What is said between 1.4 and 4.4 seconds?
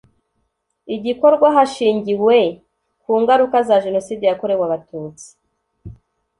hashingiwe ku ngaruka za jenoside